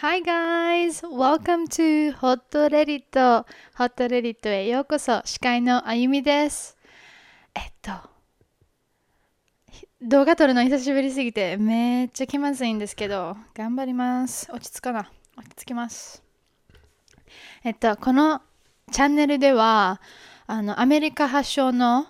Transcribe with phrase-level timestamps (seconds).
[0.00, 1.02] Hi guys!
[1.02, 3.44] Welcome to Hot Reddit!
[3.74, 5.22] Hot Reddit へようこそ。
[5.24, 6.78] 司会のあゆみです。
[7.52, 7.90] えっと、
[10.00, 14.48] 動画撮るの久しぶりすぎてめっちゃ気まずいんですけど、頑張ります。
[14.52, 15.10] 落ち着かな。
[15.36, 16.22] 落ち着きます。
[17.64, 18.40] えっと、この
[18.92, 20.00] チャンネルでは、
[20.46, 22.06] あの、アメリカ発祥の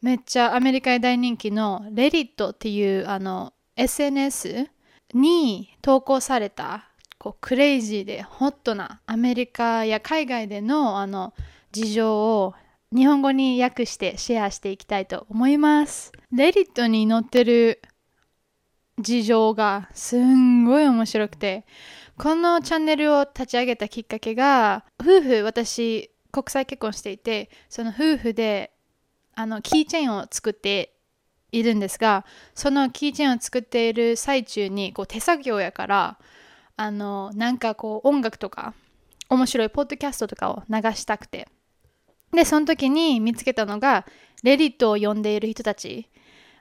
[0.00, 4.70] めっちゃアメリカで大人気の Reddit っていうあの SNS
[5.12, 6.88] に投稿された
[7.22, 11.34] こうクレイジーでホットなアメリカや海外でのあの
[11.70, 12.52] 事情を
[12.92, 16.10] 日本語に訳してシェアしていきたいと思います。
[16.32, 17.80] レディットに載ってる
[18.98, 21.64] 事情がすんごい面白くて
[22.18, 28.72] このチャンネルを立ち上げたきっかけが夫婦私国際結婚していてその夫婦で
[29.36, 30.96] あのキーチェーンを作って
[31.52, 36.18] いるんですがそのキーチェーンを作っている最中にこう手作業やから
[36.76, 38.74] あのなんかこう音楽とか
[39.28, 41.48] 面白いポッドキャストとかを流したくて。
[42.32, 44.06] でその時に見つけたのが
[44.42, 46.08] レディットを読んでいる人たち。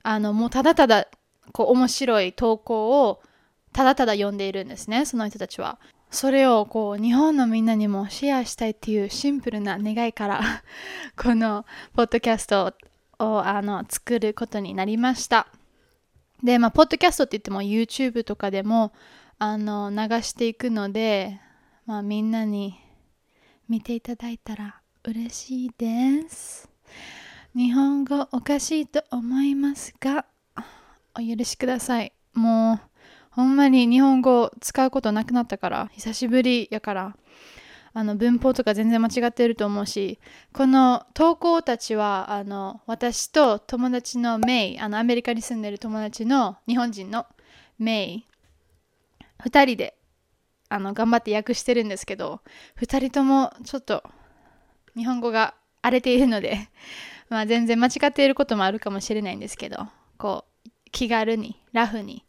[0.03, 1.07] あのもうただただ
[1.53, 3.21] こう面白い投稿を
[3.71, 5.79] ただただ読んでいるんですねその人たちは。
[6.09, 10.41] それをこう日本のみんなにもシェアしたいっていうシンプルな願いから
[11.15, 12.73] このポッドキャスト
[13.19, 15.47] をあの作ることになりました。
[16.43, 18.91] でまあポッドキャストって言っても YouTube とかでも
[19.43, 21.41] あの流していくので、
[21.87, 22.79] まあ、みんなに
[23.67, 26.69] 見ていただいたら嬉しいです。
[27.55, 30.27] 日本語おかしいと思いますが
[31.15, 32.13] お許しください。
[32.35, 32.79] もう
[33.31, 37.17] ほんまに日本語使うことなくなったから久しぶりやから
[37.93, 40.19] あの文法とか全然間違ってると思うし
[40.53, 47.25] この投稿たちはあの私と友達のメイあのアメリカに住んでる友達の日本人の
[47.79, 48.30] メイ
[49.45, 49.97] 2人で
[50.69, 52.41] あの頑張って訳してるんですけど
[52.79, 54.03] 2人ともちょっと
[54.95, 56.69] 日本語が荒れているので
[57.29, 59.87] まあ全然間違っていることもあるかもしれないんですけど
[60.17, 62.25] こう気軽にラフに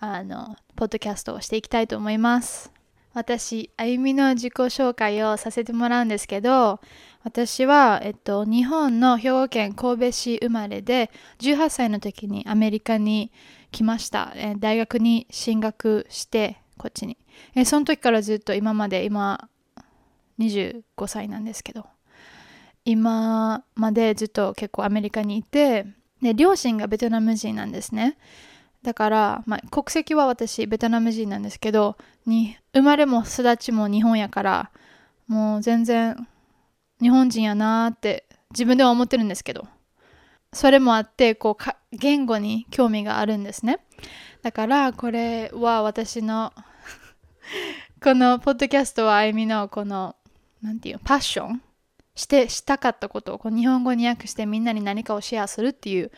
[0.00, 2.72] あのポッドキャストをしていきたいと思います。
[3.14, 6.80] 私あゆみの自己紹介をさせてもらうんですけど
[7.22, 13.32] 私は、えっと、日本の兵庫県神戸市生まれで18歳の時にアメリカに
[13.74, 17.18] 来ました、え大学に進学してこっちに、
[17.54, 19.48] えその時からずっと今まで今
[20.38, 21.86] 25歳なんですけど。
[22.86, 25.86] 今までずっと結構アメリカにいて
[26.20, 28.18] で両親がベトナム人なんですね。
[28.82, 31.96] だから、まあ、国籍は私ベトナム人なんですけど
[32.26, 34.70] に生まれも育ちも日本やから
[35.26, 36.28] もう全然
[37.00, 39.66] 日本人やなーって自分では思ってるんですけど。
[40.54, 43.80] それもあってこうか言語に興味があるんですね。
[44.42, 46.52] だからこれは私の
[48.02, 50.16] このポッドキャストはあゆみのこの
[50.62, 51.62] なんていうパッション
[52.14, 56.12] してしたかったことをこう日本語に訳してみんなに何かをシェアするっていう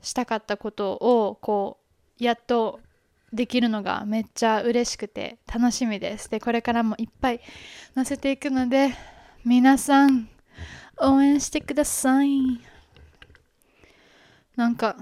[0.00, 1.78] したかったことをこ
[2.20, 2.80] うやっと
[3.32, 6.30] できるのがめっちゃ嬉しくて楽しみです。
[6.30, 7.40] でこれからもいっぱい
[7.94, 8.94] 載せていくので
[9.44, 10.28] 皆さん
[10.98, 12.71] 応援してください。
[14.56, 14.96] なんか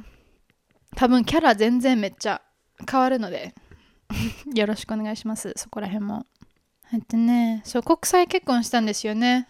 [0.97, 2.43] 多分キャラ全然めっちゃ
[2.91, 3.55] 変わるので
[4.55, 5.53] よろしくお願いします。
[5.57, 6.27] そこら辺も。
[6.93, 9.49] えっとねそう国際結婚したんですよね。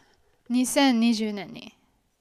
[0.50, 1.74] 2020年に。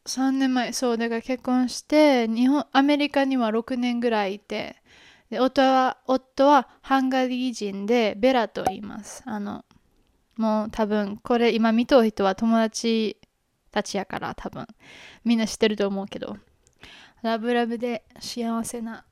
[0.06, 0.74] 3年前。
[0.74, 4.78] そうだから結婚して日本アメリカには6年ぐらいいて
[5.30, 9.24] で夫は夫はハンガリー人でベラと言います。
[9.26, 9.66] あの
[10.38, 13.18] もう多分これ今見とる人は友達
[13.72, 14.66] たちやから多分。
[15.26, 16.38] みんな知ってると思うけど。
[17.22, 19.06] ラブラブで幸せな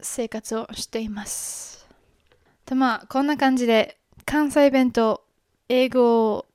[0.00, 1.86] 生活をしています。
[2.64, 5.24] とまあこんな感じで関西弁と
[5.68, 6.46] 英語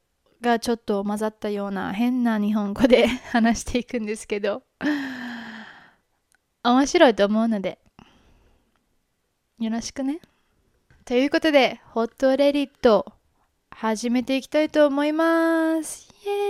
[0.42, 4.64] がちょっと混ざったような変な日本語で話していくんですけど
[6.64, 7.80] 面白いと思うので
[9.60, 10.20] よろしくね。
[11.06, 13.14] ということでホットレディット
[13.72, 16.10] 始めていきたいと思います。
[16.26, 16.47] イエーイ、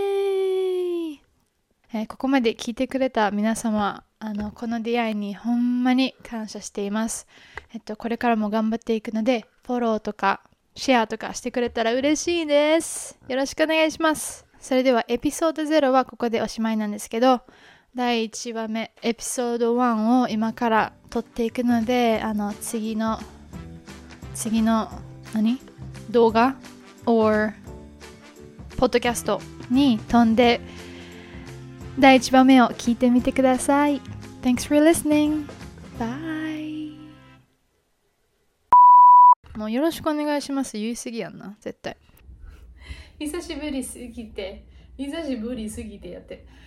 [1.98, 7.28] えーここまで聞いてくれた皆様あのこの出会いにほんまに感謝しています
[7.74, 10.42] えっとこれからも頑張っていくのでフォローとか
[10.78, 13.18] シェアとかしてくれたら嬉しいです。
[13.28, 14.46] よろしくお願いします。
[14.60, 17.42] それではエピソード0はここでおしまいなんですけど、
[17.96, 23.20] 第1話目、エピソード1を今から撮っていくので、あの、次の、
[24.36, 24.92] 次の、
[25.34, 25.60] 何？
[26.12, 26.56] 動画
[27.08, 27.54] ？Or
[28.78, 29.42] ポッドキャスト
[29.72, 30.62] に飛んで、
[32.00, 34.00] 第1番目を聞いてみてください。
[34.44, 35.48] Thanks for listening.
[35.98, 36.28] Bye.
[39.58, 41.98] もうよろしくお願いします言い過ぎやんな絶対
[43.18, 44.62] 久しぶりすぎて
[44.96, 46.46] 久しぶりすぎてやって